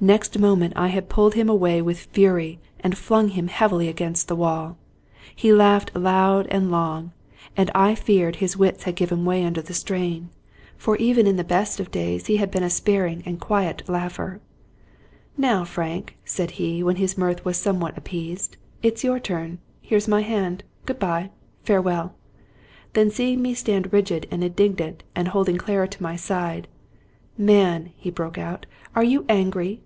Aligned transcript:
Next 0.00 0.36
mo 0.36 0.56
ment 0.56 0.72
I 0.74 0.88
had 0.88 1.08
pulled 1.08 1.34
him 1.34 1.48
away 1.48 1.80
with 1.80 2.06
fury, 2.10 2.58
and 2.80 2.98
flung 2.98 3.28
him 3.28 3.46
heavily 3.46 3.86
against 3.88 4.26
the 4.26 4.34
wall. 4.34 4.76
He 5.36 5.52
laughed 5.52 5.94
loud 5.94 6.48
and 6.48 6.72
long, 6.72 7.12
and 7.56 7.70
I 7.72 7.94
feared 7.94 8.36
his 8.42 8.56
wits 8.56 8.82
had 8.82 8.96
given 8.96 9.24
way 9.24 9.44
under 9.44 9.62
the 9.62 9.72
strain; 9.74 10.30
for 10.76 10.96
even 10.96 11.26
203 11.26 11.26
Scotch 11.28 11.28
Mystery 11.30 11.30
Stories 11.30 11.30
in 11.30 11.36
the 11.36 11.52
best 11.54 11.78
of 11.78 11.90
days 11.92 12.26
he 12.26 12.36
had 12.38 12.50
been 12.50 12.62
a 12.64 12.68
sparing 12.68 13.22
and 13.24 13.36
a 13.36 13.40
quiet 13.46 13.88
laugher." 13.88 14.40
Now, 15.38 15.64
Frank," 15.64 16.16
said 16.24 16.50
he, 16.58 16.82
when 16.82 16.96
his 16.96 17.16
mirth 17.16 17.44
was 17.44 17.56
somewhat 17.56 17.96
appeased, 17.96 18.56
"it's 18.82 19.04
your 19.04 19.20
turn. 19.20 19.58
Here's 19.80 20.08
my 20.08 20.22
hand. 20.22 20.64
Good 20.84 20.98
bye, 20.98 21.30
farewell 21.62 22.06
I" 22.06 22.58
Then, 22.94 23.10
seeing 23.12 23.40
me 23.40 23.54
stand 23.54 23.92
rigid 23.92 24.26
and 24.32 24.42
indignant, 24.42 25.04
and 25.14 25.28
holding 25.28 25.58
Clara 25.58 25.86
to 25.86 26.02
my 26.02 26.16
side 26.16 26.66
—'* 27.24 27.38
Man 27.38 27.84
I" 27.86 27.90
he 27.98 28.10
broke 28.10 28.36
out," 28.36 28.66
are 28.96 29.04
you 29.04 29.24
angry? 29.28 29.80